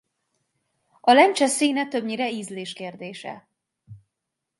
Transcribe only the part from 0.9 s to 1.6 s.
A lencse